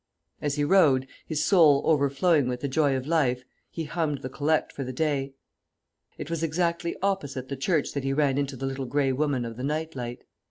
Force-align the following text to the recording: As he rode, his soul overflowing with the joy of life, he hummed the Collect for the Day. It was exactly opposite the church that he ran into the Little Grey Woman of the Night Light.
As 0.41 0.55
he 0.55 0.63
rode, 0.63 1.05
his 1.27 1.45
soul 1.45 1.83
overflowing 1.85 2.47
with 2.47 2.61
the 2.61 2.67
joy 2.67 2.95
of 2.97 3.05
life, 3.05 3.43
he 3.69 3.83
hummed 3.83 4.23
the 4.23 4.29
Collect 4.31 4.71
for 4.73 4.83
the 4.83 4.91
Day. 4.91 5.35
It 6.17 6.27
was 6.27 6.41
exactly 6.41 6.97
opposite 7.03 7.49
the 7.49 7.55
church 7.55 7.91
that 7.93 8.03
he 8.03 8.11
ran 8.11 8.39
into 8.39 8.55
the 8.55 8.65
Little 8.65 8.87
Grey 8.87 9.11
Woman 9.11 9.45
of 9.45 9.57
the 9.57 9.63
Night 9.63 9.95
Light. 9.95 10.23